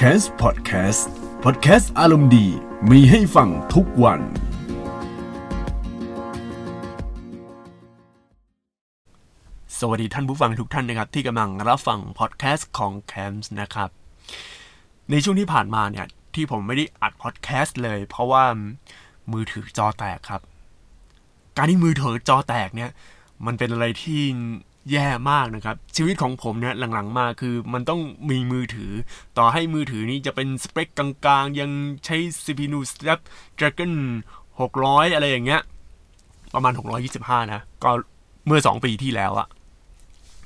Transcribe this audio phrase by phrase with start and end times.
[0.00, 1.02] c a s Podcast
[1.44, 2.46] Podcast อารมณ์ดี
[2.90, 4.20] มีให้ฟังทุกวัน
[9.78, 13.90] สวัสดีท่านผู้ฟังทุกท่านนะครับ ที่กำลังรับฟังพอดแคสต์ของ c a m s นะครับ
[15.10, 18.44] ในช่วงที่ผ่านมาเนี่ย ที่ผมไม่ได้อัดพอดแคสต์เลย เพราะว่า
[19.32, 20.42] มือถือจอแตกครับ
[21.56, 22.90] การที่มือถือจอแตกเนี่ย
[23.46, 24.20] มันเป็นอะไรที่
[24.92, 28.00] แย่มากนะครับ ชีวิตของผมเนี่ยหลังๆมาคือมันต้อง
[28.30, 28.92] มีมือถือ
[29.38, 31.70] ต่อให้มือถือนี้จะเป็นสเปคกลางๆ ยัง
[32.04, 33.94] ใช้ CPU Snapdragon
[34.50, 35.60] 600 อะไรอย่างเงี้ย
[36.54, 36.72] ประมาณ
[37.12, 37.90] 625 นะ ก็
[38.46, 39.48] เมื่อ 2 ปีที่แล้วอะ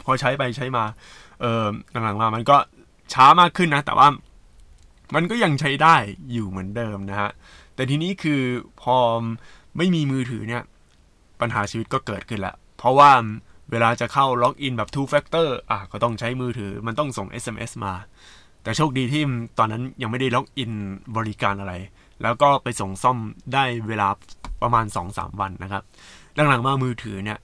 [0.04, 0.84] พอใช้ไปใช้มา
[1.40, 2.56] เออหลังๆมามันก็
[3.12, 4.08] ช้ามากขึ้นนะ แต่ว่า
[5.14, 5.96] มันก็ยังใช้ได้
[6.32, 7.30] อยู่เหมือนเดิมนะฮะ
[7.74, 8.42] แต่ทีนี้คือ
[8.82, 8.96] พอ
[9.76, 10.62] ไม่มีมือถือเนี่ย
[11.40, 13.10] ปัญหาชีวิตก็เกิดขึ้นละ เพราะว่า
[13.70, 17.94] เวลาจะเข้าล็อกอินแบบ two factor อะก็ต้องใช้มือถือมันต้องส่ง SMS มา
[18.62, 19.22] แต่โชคดีที่
[19.58, 20.72] ตอนนั้นยังไม่ได้ล็อกอิน
[21.16, 21.74] บริการอะไร
[22.22, 23.18] แล้วก็ไปส่งซ่อม
[23.54, 24.08] ได้เวลา
[24.62, 25.82] ประมาณ 2-3 วันนะครับ
[26.48, 27.38] หลังๆมามือถือเนี่ย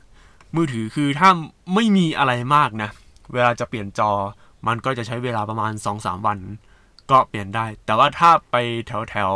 [0.57, 1.31] มือถือคือถ้า
[1.75, 2.91] ไม่มีอะไรมากนะ
[3.33, 4.11] เวลาจะเปลี่ยนจอ
[4.67, 6.39] มันก็จะใช้เวลาประมาณ 2-3 วัน
[7.11, 9.33] ก็เปลี่ยนได้ แต่ว่าถ้าไปแถวแถว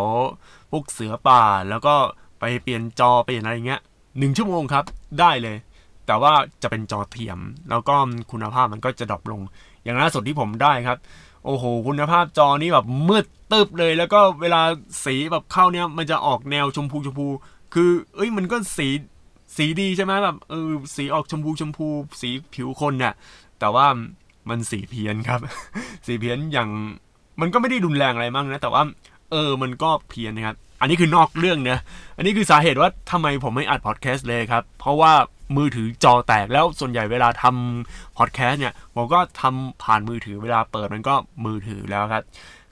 [0.70, 1.94] พวกเสือป่าแล้วก็
[2.40, 3.80] ไปเปลี่ยนจอเปลี่ยนอะไรเงี้ย
[4.18, 4.84] หนึ่งชั่วโมงครับ
[5.20, 5.56] ได้เลย
[6.10, 7.38] แต่ว่าจะเป็นจอเทียม
[7.70, 7.94] แล้วก็
[8.32, 9.42] คุณภาพมันก็จะดรอปลง
[9.84, 10.98] อย่างล่าสุดที่ผมได้ครับ
[11.44, 14.62] โอ้โห คุณภาพจอนี้แบบมืดตึบเลย แล้วก็เวลา
[15.04, 17.28] สีแบบเข้าเนี่ยมันจะออกแนวชมพูชมพู
[17.74, 18.88] คือ เอ้ยมันก็สี
[19.56, 21.86] สีดีใช่ไหมแบบเออสีออกชมพูชมพู
[22.20, 23.14] สีผิวคนเนี่ย
[23.60, 23.86] แต่ว่า
[24.48, 25.40] มันสีเพี้ยนครับ
[26.06, 26.68] สีเพี้ยนอย่าง
[27.40, 28.82] มันก็ไม่ได้รุนแรงอะไรมากนะ แต่ว่า
[29.30, 31.78] เออมันก็เพี้ยนนะครับ อันนี้คือนอกเรื่องนะ
[32.16, 35.12] อันนี้คือสาเหตุว่าทำไมผมไม่อัดพอดแคสต์เลยครับ เพราะว่า
[35.56, 41.14] มือถือจอแตกแล้วส่วนใหญ่เวลาทำพอดแคสต์เนี่ยผมก็ทำผ่านมือถือเวลาเปิดมันก็
[41.44, 42.22] มือถือแล้วครับ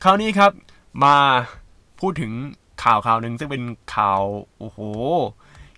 [0.02, 0.52] คราวนี้ครับ
[1.04, 1.16] มา
[2.00, 2.32] พูดถึง
[2.84, 3.62] ข่าวข่าวหนึ่งซึ่งเป็น
[3.96, 4.22] ข่าว
[4.58, 4.78] โอ้โห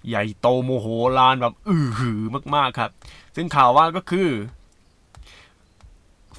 [0.09, 0.87] ใหญ่โตโมโห
[1.19, 2.21] ลานแบบอื้อหือ
[2.55, 2.91] มาก ๆ ครับ
[3.37, 4.29] ซึ่งข่าวว่าก็คือ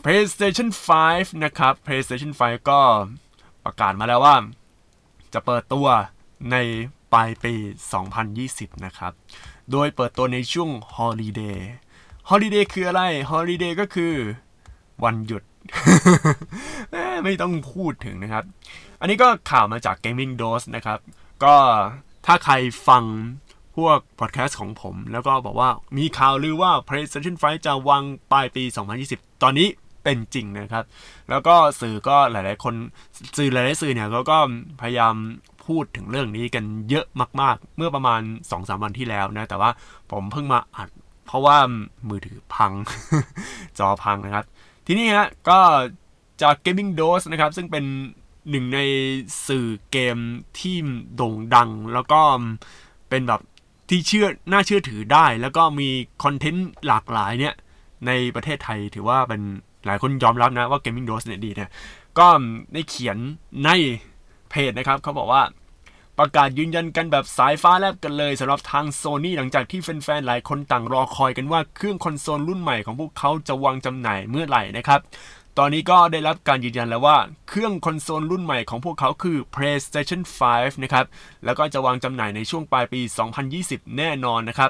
[0.04, 0.70] PlayStation
[1.06, 2.80] 5 นะครับ PlayStation 5 ก็
[3.66, 4.36] ประกาศมาแล้วว่า
[5.34, 5.88] จะเปิดตัว
[6.52, 6.56] ใน
[7.14, 7.54] ปลายปี
[8.20, 9.14] 2020 นะครับ
[9.72, 11.58] โดยเปิดตัวในช่วง Holiday
[12.30, 14.14] Holiday คืออะไร Holiday ก็คือ
[15.04, 15.44] วันหยุด
[17.24, 18.44] ไม่ต้องพูดถึงนะครับ
[19.00, 21.00] อันนี้ก็ข่าวมาจาก Gaming Dose นะครับ
[21.44, 21.56] ก็
[22.26, 22.54] ถ้าใคร
[22.88, 23.04] ฟัง
[23.78, 28.64] พวกพอดแคสต์ของผม แล้วก็บอกว่ามีข่าวลือว่า PlayStation 5 จะวางปลายปี
[29.04, 29.68] 2020 ตอนนี้
[30.04, 30.84] เป็นจริงนะครับ
[31.30, 32.74] แล้วก็สื่อก็หลาย ๆ คน
[33.38, 34.38] สื่อหลาย ๆ สื่อเนี่ยเขาก็
[34.82, 35.16] พยายาม
[35.66, 37.06] พูดถึงเรื่องนี้กันเยอะ
[37.42, 39.70] มาก ๆ เมื่อประมาณ 2-3 วันที่แล้วนะ แต่ว่า
[40.12, 40.90] ผมเพิ่งมาอัด
[41.26, 41.58] เพราะว่า
[42.10, 42.72] มือถือพัง
[43.80, 44.46] จอพังนะครับ
[44.86, 45.60] ทีนี้ฮะก็
[46.42, 47.86] จาก Gaming Dose นะครับ ซึ่งเป็น
[48.50, 48.80] หนึ่งใน
[49.48, 50.18] สื่อเกม
[50.60, 50.76] ที่
[51.16, 52.22] โด่งดัง แล้วก็
[53.10, 53.42] เป็นแบบ
[53.90, 55.90] ที่เชื่อน่าเชื่อถือได้ แล้วก็มี
[56.24, 57.56] คอนเทนต์หลากหลายเนี่ย
[58.08, 59.42] ในประเทศไทยถือว่าเป็น
[59.86, 61.70] หลายคนยอมรับนะว่า Gaming Dose เนี่ยดีนี่ย
[62.20, 62.28] ก็
[62.74, 63.18] ได้เขียน
[63.66, 63.70] ใน
[64.50, 65.44] เพจนะครับเขาบอกว่า
[66.20, 75.00] ประกาศยืนยันกันแบบสายฟ้าแลบกันเลยสำหรับทางโซนี่หลังจากที่แฟนๆ หลายคนต่างรอคอยกันว่าเครื่องคอนโซลรุ่นใหม่ของพวกเขาจะวางจำหน่ายเมื่อไหร่นะครับ
[75.58, 77.18] ตอนนี้ก็ได้รับการยืนยันแล้วว่า
[77.50, 80.22] เครื่องคอนโซลรุ่นใหม่ของพวกเขาคือ PlayStation
[80.52, 81.06] 5 นะครับ
[81.46, 83.02] แล้วก็จะวางจำหน่ายในช่วงปลายปี
[83.50, 84.70] 2020 แน่นอนนะครับ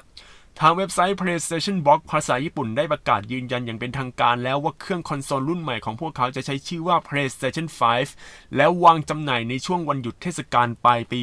[0.59, 7.67] ทางเว็บไซต์ PlayStation Blog ภาษาญี่ปุ่นได้ประกาศยืนยันอย่างเป็นทางการแล้วว่าเครื่องคอนโซลรุ่นใหม่ของพวกเขาจะใช้ชื่อว่า PlayStation
[8.11, 11.21] 5 แล้ววางจำหน่ายในช่วงวันหยุดเทศกาลปลายปี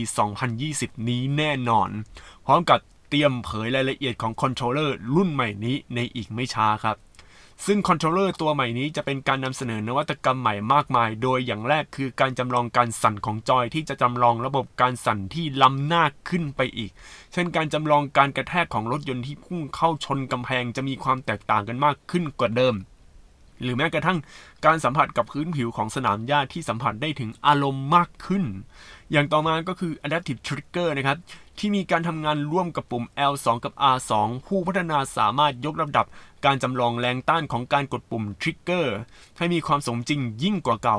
[0.53, 1.91] 2020 นี้แน่นอน
[2.47, 2.79] พร้อมกับ
[3.09, 6.97] เตรียมเผยรายละเอียดของ controller รุ่นใหม่นี้ในอีกไม่ช้าครับ
[7.67, 16.91] ซึ่ง controller ตัวใหม่นี้จะเป็นการนำเสนอนวัตกรรมใหม่มากมาย โดยอย่างแรกคือการจำลองการสั่นของจอยที่จะจำลองระบบการสั่นที่ล้ำหน้าขึ้นไปอีก
[17.33, 22.77] เช่นการจำลองการกระแทกของรถยนต์ที่พุ่งเข้าชนกำแพงจะมีความแตกต่างกันมากขึ้นกว่าเดิม
[23.63, 24.19] หรือแม้กระทั่ง
[24.65, 28.45] การสัมผัสกับพื้นผิวของสนามหญ้าที่สัมผัสได้ถึงอารมณ์มากขึ้น
[29.13, 31.19] อย่างต่อมาก็คือ Adaptive Trigger นะครับ
[31.59, 34.13] ที่มีการทำงานร่วมกับปุ่ม L2 กับ R2
[34.47, 36.07] ผู้พัฒนาสามารถยกระดับ
[36.45, 38.97] การจำลองแรงต้านของการกดปุ่มทริกเกอร์
[39.39, 40.99] ให้มีความสมจริงยิ่งกว่าเก่า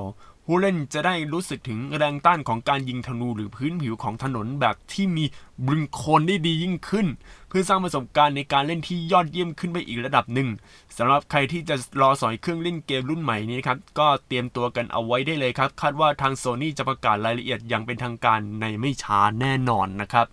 [0.51, 5.25] ผู้เล่นจะได้รู้สึกถึงแรงต้านของการยิงธนูหรือพื้นผิวของถนนแบบที่มี
[5.68, 7.07] บึงโคนได้ดียิ่งขึ้น
[7.50, 10.50] เพื่อสร้างประสบการณ์ในการเล่นที่ยอดเยี่ยมขึ้นไปอีกระดับหนึ่ง
[10.98, 20.28] สำหรับใครที่จะรอสอยเครื่องเล่นเกมรุ่นใหม่นี้ครับก็เตรียมตัวกันเอาไว้ได้เลยครับ คาดว่าทางโซนี่จะประกาศรายละเอียดอย่างเป็นทางการในไม่ช้าแน่นอนนะครับ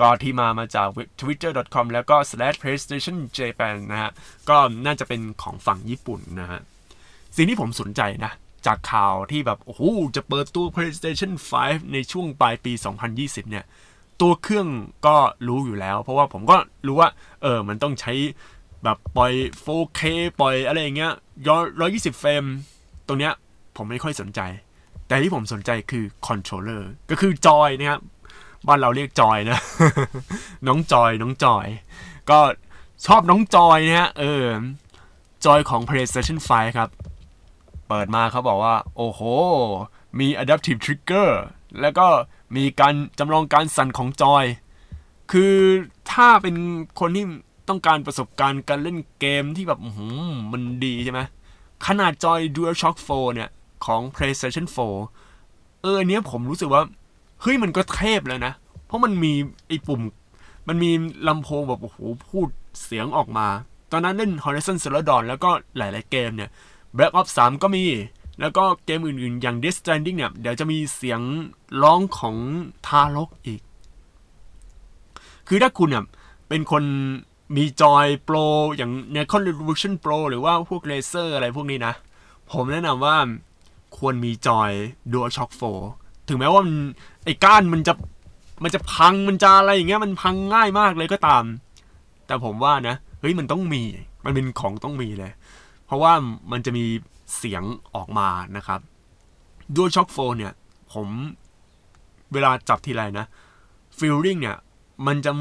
[0.00, 0.88] ก็ที่มามาจาก
[1.20, 4.10] twitter.com แล้วก็ slash playstation japan นะฮะ
[4.48, 4.56] ก็
[4.86, 6.60] น่าจะเป็นของฝั่งญี่ปุ่นนะฮะ
[7.36, 8.32] สิ่งที่ผมสนใจนะ
[8.66, 9.82] จากข่าวที่แบบ โอ้โห
[10.16, 11.32] จะเปิดตัว PlayStation
[11.62, 12.72] 5 ในช่วงปลายปี
[13.12, 13.64] 2020 เนี่ย
[14.20, 14.68] ตัวเครื่อง
[15.06, 15.16] ก็
[15.48, 16.56] รู้อยู่แล้ว เพราะว่าผมก็
[16.86, 17.08] รู้ว่า
[17.42, 18.12] เออ มันต้องใช้
[18.84, 19.32] แบบปล่อย
[19.64, 20.00] 4K
[20.40, 21.12] ปล่อยอะไรอย่างเงี้ย
[21.46, 22.44] ย้อน120 เฟรม
[23.06, 23.32] ตรงเนี้ย
[23.76, 24.40] ผมไม่ค่อยสนใจ
[25.06, 28.00] แต่ที่ผมสนใจคือคอนโทรลเลอร์ ก็คือจอยนะครับ
[28.66, 29.60] บ้านเราเรียกจอยนะ
[30.66, 31.66] น้องจอย น้องจอย
[32.30, 32.38] ก็
[33.06, 34.44] ชอบน้องจอยนะฮะ เออ
[35.44, 36.88] จอยของ PlayStation 5 ครับ
[37.88, 39.20] เปิดมาเขาบอกว่า โอ้โห
[40.18, 41.30] มี adaptive trigger
[41.80, 42.06] แล้วก็
[42.56, 44.44] มีการจำลองการสั่นของจอย
[45.32, 45.54] คือ
[46.12, 46.56] ถ้าเป็น
[47.00, 47.24] คนที่
[47.68, 51.20] ต้องการประสบการณ์การเล่นเกมที่แบบหืมมันดีใช่ไหม
[51.86, 53.48] ขนาดจอย DualShock 4 เนี่ย
[53.84, 54.66] ของ PlayStation
[55.24, 56.82] 4 เออเนี้ยผมรู้สึกว่า
[57.40, 58.52] เฮ้ยมันก็เทพแล้วนะ
[58.86, 59.32] เพราะมันมี
[59.68, 60.00] ไอ้ปุ่ม
[60.68, 60.90] มันมี
[61.28, 61.98] ลำโพงแบบโอ้โห
[62.28, 62.48] พูด
[62.82, 63.48] เสียงออกมา
[63.92, 66.50] ตอนนั้นเล่น Horizon Zero Dawn แล้วก็หลาย ๆ เกมเนี่ย
[66.96, 67.84] Black Ops 3 ก็มี
[68.40, 71.20] แล้วก็เกมอื่นๆ อย่าง Death Stranding เนี่ย เดี๋ยวจะมีเสียง
[71.82, 72.36] ร้องของ
[72.86, 73.60] ทารกอีก
[75.48, 76.04] คือถ้าคุณเนี่ย
[76.48, 76.84] เป็นคน
[77.56, 78.36] มีจอยโปร
[78.76, 81.94] อย่าง n e c o n Revolution Pro หรือว่าพวกเลเซอร์อะไรพวกนี้นะ
[82.52, 83.16] ผมแนะนำว่า
[83.98, 84.70] ควรมีจอย
[85.12, 85.50] DualShock
[85.90, 86.76] 4 ถึงแม้ว่ามัน
[87.24, 87.94] ไอ้ก้านมันจะ
[88.62, 91.44] มันจะพังมันจะอะไรอย่างเงี้ยมันพังง่ายมากเลยก็ตาม
[92.26, 93.82] แต่ผมว่านะ เฮ้ยมันต้องมี
[94.24, 95.32] มันเป็นของต้องมีเลย
[95.94, 96.12] ราะว่า
[96.52, 96.84] มันจะมี
[97.36, 97.62] เสียง
[97.94, 98.80] ออกมานะครับ
[99.74, 100.52] DualShock 4เนี่ย
[100.92, 101.08] ผม
[102.32, 103.26] เวลาจับทีไรนะ
[103.98, 104.56] feeling เนี่ย
[105.06, 105.32] มันจะ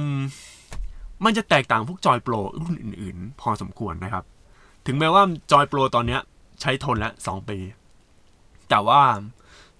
[1.26, 4.24] มันจะแตกต่างพวกจอยโปรรุ่นอื่นๆ พอสมควรนะครับ
[4.86, 6.22] ถึงแม้ว่าจอยโปรตอนเนี้ย
[6.62, 7.58] ใช้ทนแล้ว2ปี
[8.70, 9.02] แต่ว่า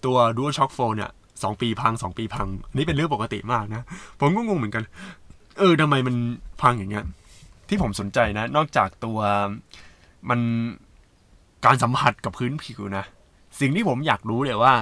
[0.06, 2.48] ตัว DualShock 4เนี่ย2ปีพัง2ปีพัง
[2.78, 3.84] นี่เป็นเรื่องปกติมากนะ
[4.20, 4.84] ผมก็งงเหมือนกัน
[5.58, 6.16] เออทำไมมัน
[6.62, 7.06] พังอย่างเงี้ย
[7.70, 9.20] ที่ผมสนใจนะ นอกจากตัว
[10.30, 10.40] มัน
[11.66, 13.06] การสัมผัสกับพื้นผิวนะ
[13.60, 14.74] สิ่งที่ผมอยากรู้เลยว่า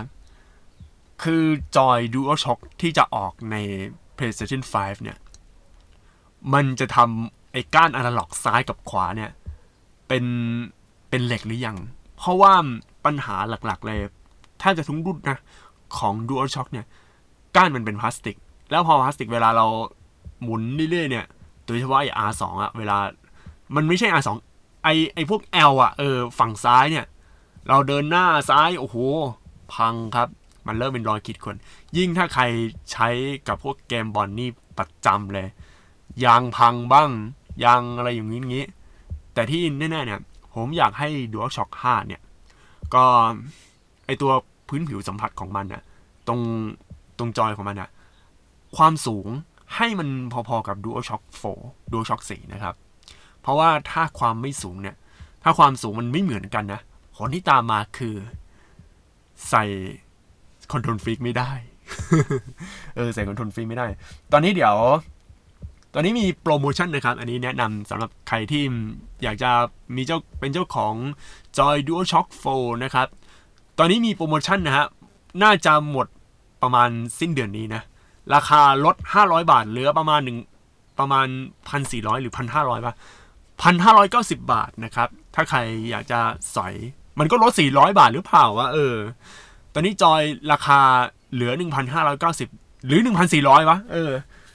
[1.23, 1.43] คือ
[1.77, 3.55] จอย DualShock ที่จะออกใน
[4.17, 5.17] PlayStation 5 เนี่ย
[6.53, 9.31] มันจะทำไอ้ก้านอนาล็อกซ้ายกับขวาเนี่ย
[10.07, 10.25] เป็น
[11.09, 11.77] เป็นเหล็กหรือยัง
[12.17, 12.53] เพราะว่า
[13.05, 13.99] ปัญหาหลักๆเลย
[14.61, 15.39] ถ้าจะทุกรุ่นนะ
[15.97, 16.85] ของ DualShock เนี่ย
[17.55, 18.35] ก้านมันเป็นพลาสติก
[18.71, 19.65] แล้วพอพลาสติกเวลาเรา
[20.43, 20.61] หมุน
[20.91, 21.25] เรื่อยๆเนี่ย
[21.65, 22.97] โดยเฉพาะไอ้ R2 อะเวลา
[23.75, 24.29] มันไม่ใช่ R2
[24.83, 27.06] ไอไอพวก L อลอะเออฝั่งซ้ายเนี่ย
[27.68, 28.98] เราเดินหน้าซ้าย โอ้โห
[29.74, 30.28] พังครับ
[30.68, 31.57] มันเริ่มเป็นรอยขีดข่วน
[31.98, 32.44] ยิ่งถ้าใคร
[32.92, 33.10] ใช้
[33.48, 35.48] กับพวกเกมบอลนี่ประจำเลย
[36.25, 37.10] ยางพังบ้าง
[37.63, 38.66] ยางอะไรอย่างนี้งี้
[39.33, 40.19] แต่ที่แน่ๆเนี่ย
[40.56, 42.22] ผมอยากให้ DualShock 5เนี่ย
[42.94, 43.04] ก็
[44.06, 44.31] ไอตัว
[44.68, 45.84] พื้นผิวสัมผัสของมันน่ะ
[46.27, 46.39] ตรง
[47.18, 47.89] ตรงจอยของมันน่ะ
[48.77, 49.27] ความสูง
[49.75, 51.24] ให้มันพอๆกับ DualShock
[51.57, 52.75] 4 DualShock 4 นะครับ
[53.41, 54.95] เพราะว่าถ้าความไม่สูงเนี่ย
[55.43, 56.81] ถ้าความสูงมันไม่เหมือนกันนะ
[57.15, 58.15] ผลที่ตามมาคือ
[59.49, 59.63] ใส่
[60.71, 61.51] Control Freek ไม่ได้
[62.95, 63.88] เออใส่ Control Freek ไม่ได้
[64.31, 64.75] ตอนนี้เดี๋ยว
[65.93, 68.63] ตอนนี้มีโปรโมชั่นนะครับ อันนี้แนะนำสำหรับใครที่
[69.23, 69.51] อยากจะ
[69.95, 70.93] มีเจ้าเป็นเจ้าของ
[71.57, 73.07] Joy DualShock 4 นะครับ
[73.77, 74.85] ตอนนี้มีโปรโมชั่นนะฮะ
[75.43, 76.07] น่าจะหมด
[76.61, 76.89] ประมาณ
[77.19, 77.81] สิ้นเดือนนี้นะ
[78.33, 80.38] ราคาลด 500 บาทเหลือประมาณหนึ่ง
[80.99, 81.27] ประมาณ
[81.75, 82.93] 1,400 หรือ 1,500ป่ะ
[83.63, 85.60] 1,590 บาทนะครับ ถ้าใคร
[85.90, 86.19] อยากจะ
[86.56, 86.74] สอย
[87.19, 88.96] มันก็ลด 400 บาทหรือเปล่าวะเออ
[89.74, 90.22] ตอนนี้จอย
[90.52, 90.80] ราคา
[91.34, 91.51] เหลือ
[92.20, 93.00] 1,590 หรือ
[93.34, 94.12] 1,400วะเออ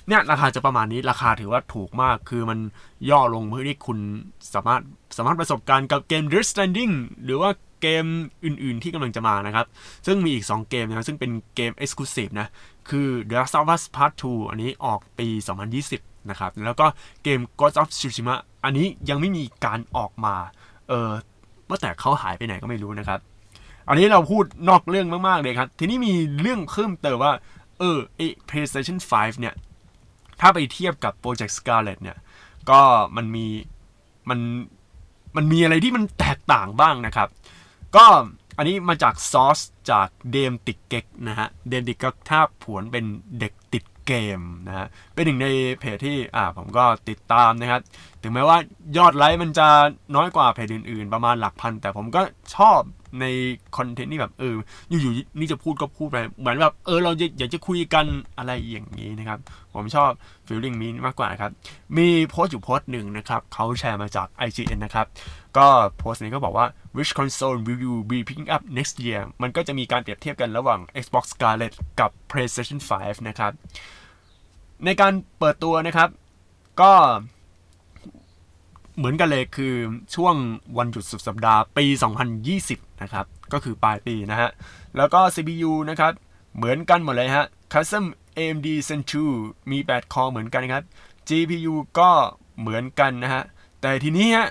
[0.08, 2.58] เนี่ยราคาจะประมาณนี้ราคาถือว่าถูกมากคือมัน
[3.10, 3.98] ย่อลงเพื่อที่คุณ
[4.54, 4.82] สามารถ
[5.16, 6.94] สามารถประสบการณ์กับเกม Death Stranding
[7.24, 7.50] หรือว่า
[7.82, 8.06] เกม
[8.44, 9.66] อื่นๆที่กำลังจะมานะครับ
[10.06, 12.48] ซึ่งมีอีก 2 เกมนะซึ่งเป็นเกม Exclusive นะ
[12.88, 15.28] คือ The Last of Us Part 2 อันนี้ออกปี
[15.74, 16.86] 2020 นะครับ แล้วก็
[17.22, 20.34] เกม Ghost of Tsushima อันนี้ยังไม่มีการออกมา
[20.88, 21.10] เออ
[21.68, 23.20] ว่าแต่เขาหายไปไหนก็ไม่รู้นะครับ
[23.88, 27.32] อันนี้เราพูดนอกเรื่องมาก ๆ เลยครับ ทีนี้มีเรื่องเพิ่มเติมว่า
[27.78, 29.54] เออไอ PlayStation 5 เนี่ย
[30.40, 32.16] ถ้าไปเทียบกับ Project Scarlet เนี่ย
[32.70, 32.80] ก็
[33.16, 33.46] มันมี
[34.28, 34.40] มัน
[35.36, 37.28] มันมีอะไรที่มันแตกต่างบ้างนะครับ
[37.96, 38.06] ก็
[38.58, 39.58] อันนี้มาจากซอส
[39.90, 43.04] จากเดมติกเก็กนะฮะ เดมติกก็ถ้าผวนเป็น
[43.38, 45.48] เด็กติด เกมนะฮะเป็นหนึ่งใน
[45.80, 47.80] เพจที่อ่าผมก็ติดตามนะครับ
[48.22, 48.58] ถึงแม้ว่า
[48.96, 49.68] ยอดไลค์มันจะ
[50.16, 52.20] น้อยกว่าเพจอื่นๆ ประมาณหลักพัน แต่ผมก็
[52.56, 52.80] ชอบ
[53.20, 53.24] ใน
[53.76, 54.54] คอนเทนต์ที่แบบเออ
[54.88, 58.06] อยู่ๆนี่จะพูดก็พูดไปเหมือนแบบเออเราอยากจะคุยกัน
[58.38, 59.38] อะไรอย่างนี้นะครับ
[59.74, 60.10] ผมชอบ
[60.46, 61.50] ฟีลลิ่งนี้มากกว่าครับ
[61.96, 65.06] มีโพสต์อยู่โพสต์หนึ่งนะครับเขาแชร์มาจาก IGN นะครับ
[65.56, 65.66] ก็
[65.98, 73.28] โพสต์นี้ก็บอกว่า which console will you be picking up next year มันก็จะมีการเปรียบเทียบกันระหว่าง Xbox Scarlett กับ PlayStation 5
[73.28, 73.52] นะครับ
[74.84, 76.08] ในการเปิดตัวนะครับ
[76.80, 76.92] ก็
[78.96, 79.74] เหมือนกันเลยคือ
[80.14, 80.34] ช่วง
[80.78, 81.84] วันหยุดสุดสัปดาห์ปี
[82.44, 84.50] 2020 นะครับ ก็คือปลายปีนะฮะ
[84.96, 86.12] แล้วก็ CPU นะครับ
[86.56, 88.04] เหมือนกันหมดเลยฮะ Custom
[88.38, 89.00] AMD Zen
[89.36, 90.84] 2มี 8 คอเหมือนกันครับ
[91.28, 92.10] GPU ก็
[92.60, 93.42] เหมือนกันนะฮะ
[93.80, 94.48] แต่ทีนี้ฮะ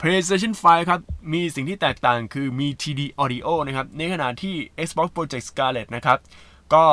[0.00, 1.00] PlayStation 5 ครับ
[1.32, 4.54] มีสิ่งที่แตกต่างคือมี TD Audio นะครับ ในขณะที่
[4.86, 6.18] Xbox Project Scarlett นะครับ
[6.74, 6.84] ก็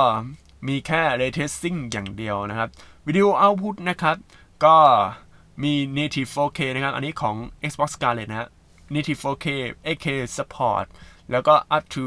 [0.67, 2.69] มีแค่ Ray Tracing อย่างเดียวนะครับ
[3.07, 4.17] Video Output นะครับ
[4.65, 4.77] ก็
[5.63, 7.35] มี Native 4K นะครับ อันนี้ของ
[7.69, 8.49] Xbox Scarlett นะฮะ
[8.95, 9.47] Native 4K
[9.95, 10.85] 8K Support
[11.31, 12.05] แล้วก็ up to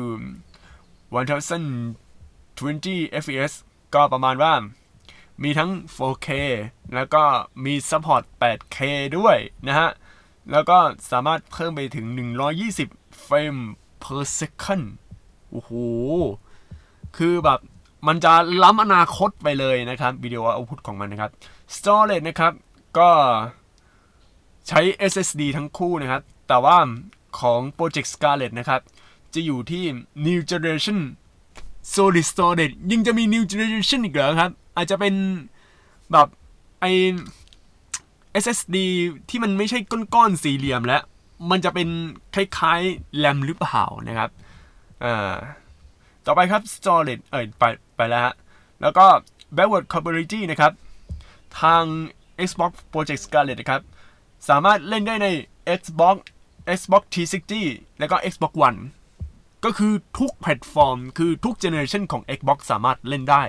[1.15, 3.53] 1020 fps
[3.95, 4.53] ก็ประมาณว่า
[5.43, 6.29] มีทั้ง 4K
[6.95, 7.23] แล้วก็
[7.65, 8.79] มี support 8K
[9.17, 9.37] ด้วย
[9.67, 9.91] นะฮะ
[10.53, 10.79] แล้วก็
[11.11, 12.07] สามารถเพิ่มไปถึง
[12.63, 13.57] 120 เฟรม
[14.03, 14.87] per second
[15.51, 15.71] โอ้โห
[17.17, 17.61] คือแบบ
[18.07, 18.33] มันจะ
[18.63, 21.31] ล้ำอนาคตไปเลยนะครับ วิดีโอเอาพุทของมันนะครับ
[21.77, 22.53] storage นะครับ
[22.99, 23.11] ก็
[24.69, 24.81] ใช้
[25.13, 26.77] SSD ทั้งคู่นะครับ แต่ว่า
[27.41, 28.81] ของ Project Scarlett นะครับ
[29.35, 29.85] จะอยู่ที่
[30.27, 30.99] New Generation
[31.95, 35.15] Solid Storage ยังจะมี New Generation อีกเหรอครับ อาจจะเป็น
[36.13, 36.29] แบบ
[36.81, 36.85] ไอ
[38.43, 38.77] SSD
[39.29, 39.79] ที่มันไม่ใช่
[40.15, 41.03] ก้อนๆสี่เหลี่ยมแล้ว
[41.51, 41.89] มันจะเป็น
[42.35, 44.31] คล้ายๆแรมหรือเปล่านะครับ
[45.05, 45.35] อ่า
[46.27, 47.63] ต่อไปครับ storage เอ่ยไป
[47.97, 48.35] ไปแล้วฮะ
[48.81, 49.07] แล้วก็
[49.57, 50.73] backward compatibility นะครับ
[51.61, 51.85] ทาง
[52.47, 53.83] Xbox Project Scarlett นะครับ
[54.49, 55.29] สามารถเล่นได้ใน
[55.79, 56.17] Xbox
[56.79, 58.79] Xbox 360 แล้วก็ Xbox One
[59.65, 63.43] ก็คือทุกแพลตฟอร์ม คือทุก generation ของ Xbox สามารถเล่นได้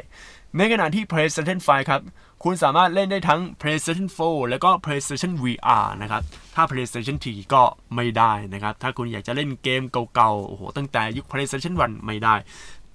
[0.58, 2.02] ในขณะที่ PlayStation 5 ครับ
[2.44, 6.24] คุณสามารถเล่นได้ทั้ง PlayStation 4 แล้วก็ PlayStation VR นะครับ
[6.56, 7.64] ถ้า PlayStation 3ก็
[7.96, 9.82] ไม่ได้นะครับ ถ้าคุณอยากจะเล่นเกม
[10.14, 12.36] เก่าๆ โอ้โห ตั้งแต่ยุค PlayStation 1 ไม่ได้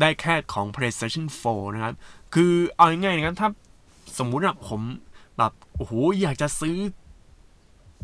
[0.01, 1.95] ได้แค่ของ PlayStation 4 นะครับ
[2.35, 3.49] คือเอาง่ายๆนะครับ ถ้า
[4.19, 4.81] สมมุติอะผม
[5.41, 6.77] แบบโอ้โหอยากจะซื้อ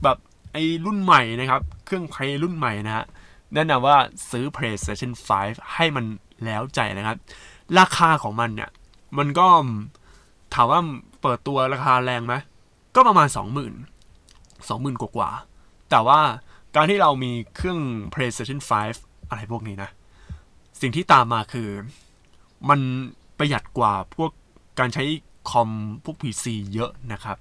[0.03, 0.19] แบบ
[0.53, 3.07] ไอ้รุ่นใหม่นะครับ เครื่องเพลรุ่นใหม่นะฮะ
[3.55, 3.97] แนะนำว่า
[4.31, 5.13] ซื้อ PlayStation
[5.43, 6.05] 5 ให้มัน
[6.45, 7.17] แล้วใจนะครับ
[7.79, 8.71] ราคาของมันเนี่ย
[9.19, 9.47] มันก็
[10.55, 10.81] ถามว่า
[11.23, 12.35] เปิดตัวราคาแรงไหม
[12.95, 13.37] ก็ประมาณ 20,000
[14.69, 15.31] 20,000 กว่ากว่า
[15.91, 16.21] แต่ว่า
[16.75, 17.81] การที่เรามีเครื่อง
[18.13, 18.61] PlayStation
[18.95, 19.91] 5 อะไรพวกนี้นะ
[20.81, 21.69] สิ่งที่ตามมาคือ
[22.69, 22.81] มัน
[23.39, 24.31] ประหยัดกว่าพวก
[24.79, 25.05] การใช้
[25.51, 25.69] คอม
[26.05, 27.39] พวก PC เยอะนะครับ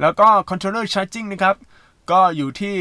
[0.00, 1.56] แล้วก็ controller charging นะครับ
[2.10, 2.74] ก็อยู่ที่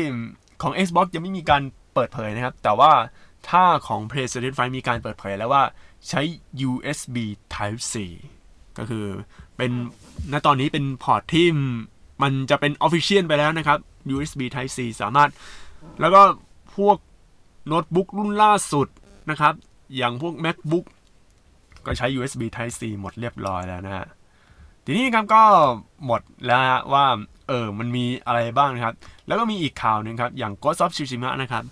[0.61, 1.61] ของ Xbox ยังไม่มีการ
[1.93, 2.91] เปิดเผยนะครับ แต่ว่า
[3.49, 5.63] ถ้าของ PlayStation 5 มีการเปิดเผยแล้วว่า
[6.09, 6.21] ใช้
[6.69, 7.17] USB
[7.55, 7.93] Type C
[8.77, 9.05] ก็คือ
[9.57, 9.71] เป็น
[10.31, 11.47] ณตอนนี้เป็นพอร์ตที่
[12.21, 13.79] มันจะเป็น Official ไปแล้วนะครับ
[14.13, 15.29] USB Type C สามารถ
[16.01, 16.21] แล้วก็
[16.77, 16.97] พวก
[17.67, 18.87] โน้ตบุ๊กรุ่นล่าสุด
[19.29, 19.53] นะครับ
[19.95, 20.85] อย่างพวก MacBook
[21.87, 24.07] ก็ใช้ USB Type C หมดเรียบร้อยแล้วนะฮะ
[24.85, 25.43] ทีนี้ครับก็
[26.05, 27.05] หมดแล้วฮะว่า
[27.47, 28.95] เออมันมีอะไรบ้างนะครับ
[29.27, 31.63] แล้วก็มีอีกข่าวหนึ่งครับ อย่าง Ghost of Tsushima นะครับ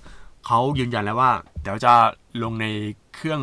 [0.45, 1.31] เขายืนยันแล้วว่า
[1.62, 1.93] เดี๋ยวจะ
[2.43, 2.65] ลงใน
[3.15, 3.41] เครื่อง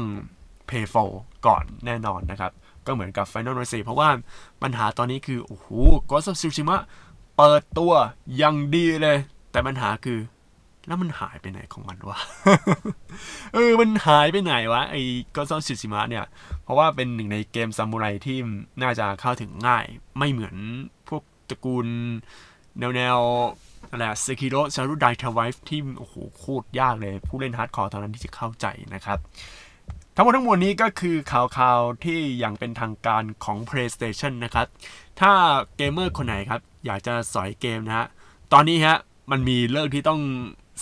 [0.68, 0.86] Play
[1.16, 2.52] 4ก่อนแน่นอนนะครับ
[2.86, 4.08] ก็เหมือนกับ Final Fantasy เพราะว่า
[4.62, 5.66] ปัญหาตอนนี้คือ โอ้โห
[6.10, 6.76] Ghost of Tsushima
[7.36, 7.92] เปิดตัว
[8.36, 9.18] อย่างดีเลย
[9.50, 10.18] แต่ปัญหาคือ
[10.86, 12.18] แล้วมันหายไปไหนของมันวะ
[13.54, 15.02] เออ มันหายไปไหนวะ ไอ้
[15.34, 16.24] Ghost of Tsushima เนี่ย
[16.62, 18.38] เพราะว่าเป็นหนึ่งในเกมซามูไรที่
[18.82, 19.84] น่าจะเข้าถึงง่าย
[20.18, 20.54] ไม่เหมือน
[21.08, 21.86] พวกตระกูล
[22.78, 23.18] แนวแนว
[23.90, 29.18] อะไรอะ Sekiro Shadows Die Twice ที่ โอ้โห โคตรยากเลย ผู้เล่น hardcore เท่านั้นที่จะเข้าใจนะครับ
[30.16, 34.66] ทั้งหมดทั้งมวลนี้ก็คือข่าวข่าวที่อย่างเป็นทางการของ PlayStation นะครับ
[35.20, 35.32] ถ้า
[35.76, 38.06] เกมเมอร์คนไหนครับ อยากจะสอยเกมนะฮะ
[38.52, 38.98] ตอนนี้ฮะ
[39.30, 40.20] มันมีเลิกที่ต้อง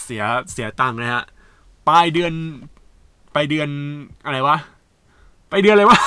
[0.03, 1.25] เสียเสียตังค์นะฮะ
[1.89, 2.33] ปลายเดือน
[3.33, 3.69] ไปเดือน
[4.25, 4.57] อะไรวะ
[5.51, 5.99] ไปเดือนอะไรวะ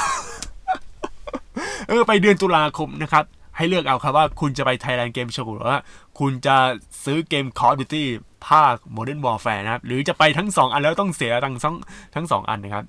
[1.87, 3.25] เออ ไปเดือนตุลาคมนะครับ
[3.57, 5.79] ให้เลือกเอาครับว่าคุณจะไป Thailand Game Show หรือว่า
[6.19, 6.55] คุณจะ
[7.03, 8.03] ซื้อเกม Call of Duty
[8.47, 11.75] ภาค Modern Warfare นะครับ หรือจะไปทั้ง 2 อันแล้วต้องเสียตังค์ทั้ง
[12.15, 12.85] ทั้ง2อันนะครับ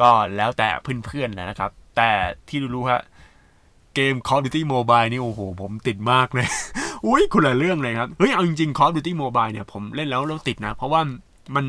[0.00, 0.68] ก็แล้วแต่
[1.06, 2.10] เพื่อนๆแหละนะครับ แต่
[2.48, 3.02] ที่รู้ๆฮะ
[3.94, 6.48] เกม Call of Duty Mobile นี่โอ้โห ผมติดมากเลย
[7.06, 11.00] อุ้ยคนละเรื่องเลยครับเฮ้ยเอาจริงๆ Call of Duty Mobile เนี่ยผมเล่นแล้วแล้วติดนะ เพราะว่า
[11.56, 11.66] มัน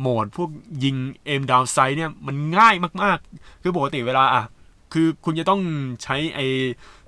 [0.00, 0.50] โหมดพวก
[0.84, 4.44] ยิงเอมดาวไซเนี่ยมันง่ายมากๆ คือปกติเวลาอะ
[4.92, 5.60] คือคุณจะต้อง
[6.02, 6.40] ใช้ไอ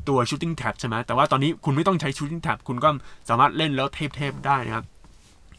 [0.08, 2.88] ตัว shooting tab ใช่ไหมแต่ว่าตอนนี้คุณไม่ต้องใช้ shooting tab คุณก็
[3.28, 4.84] สามารถเล่นแล้วเทพๆได้นะครับ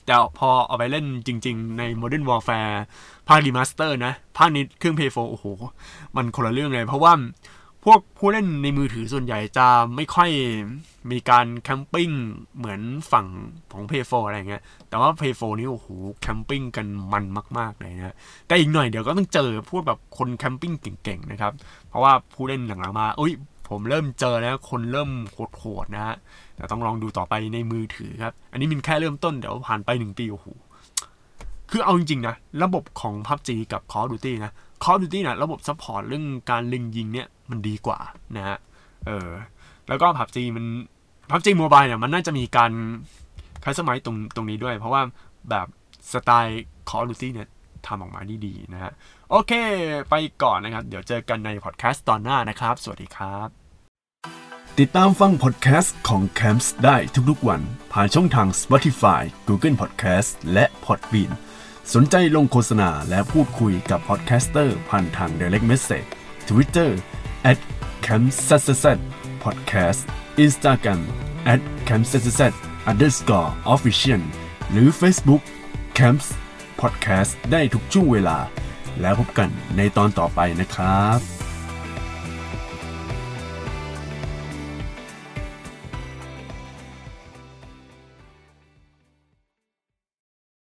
[0.06, 2.76] แต่พอเอาไปเล่นจริง ๆ ใน Modern Warfare
[3.28, 5.46] ภาค Remaster นะ ภาคนี้เครื่อง Play 4โอ้โห
[6.16, 7.14] มันคนละเรื่องเลย เพราะว่า
[7.90, 10.30] พวกผู้เล่นในมือถือส่วนใหญ่จะไม่ค่อย
[11.12, 12.10] มีการแคมปิ้ง
[12.58, 13.28] เหมือนฝั่ง
[13.74, 15.88] ของ Play 4อะไรเงี้ย แต่ว่า Play 4นี่โอ้โห
[16.22, 17.26] แคมปิ้งกันมัน
[17.58, 18.16] มากๆเลยนะ
[18.48, 21.54] แต่อีกหน่อยเดี๋ยวก็ต้องเจอพวกแบบคนแคมปิ้งเก่งๆนะครับ
[21.90, 23.34] เพราะว่าผู้เล่นหลังๆมาอุ้ย
[23.70, 25.10] ผมเริ่มเจอแล้วคนเริ่ม
[25.58, 26.16] โหดๆนะฮะ
[26.56, 30.48] แต่ต้องลองดูต่อไปในมือถือครับ อันนี้มันแค่เริ่มต้นเดี๋ยวผ่านไปหนึ่งปีโอ้โห
[31.72, 34.52] คือเอาจริงๆนะ ระบบของ PUBG กับ Call of Duty นะ
[34.84, 38.00] Call of Duty นะระบบ support เรื่องการเล็งยิงเนี่ยมันดีกว่า
[38.38, 38.58] นะฮะ
[39.06, 39.30] เออ
[39.88, 40.66] แล้วก็ PUBG มัน
[41.30, 42.72] PUBG Mobile เนี่ยมันน่าจะมีการ
[43.64, 45.02] customize ตรงตรงนี้ด้วย เพราะว่า
[45.50, 45.68] แบบ
[46.14, 47.48] สไตล์ Call of Duty เนี่ย
[47.88, 48.92] ทำออกมาดีๆนะฮะ
[49.30, 49.52] โอเค
[50.10, 53.50] ไปก่อนนะครับ เดี๋ยวเจอกันในพอดแคสต์ตอนหน้านะครับ สวัสดีครับ
[54.80, 56.98] ติดตามฟังพอดแคสต์ของ Camps ได้
[57.30, 57.62] ทุกๆวัน
[57.94, 61.32] ผ่านช่องทาง Spotify Google Podcast และ Podbean
[61.96, 66.08] สนใจลงโฆษณาและพูดคุยกับ podcaster ผ่านทาง Direct Message
[66.50, 66.90] Twitter
[67.52, 67.60] at
[68.06, 68.86] c a m s s s
[69.44, 70.00] podcast
[70.46, 71.02] Instagram
[71.54, 72.42] at c a m s s s
[72.90, 74.22] underscore official
[74.72, 75.42] หรือ Facebook
[75.98, 76.28] Camps
[76.82, 78.38] Podcast ได้ทุกช่วงเวลา
[79.02, 81.37] แล้วพบกันในตอนต่อไปนะครับ